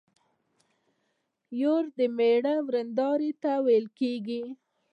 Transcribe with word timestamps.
يور 1.61 1.83
د 1.97 1.99
مېړه 2.17 2.55
ويرنداري 2.65 3.31
ته 3.41 3.51
ويل 3.65 3.85
کيږي. 3.99 4.43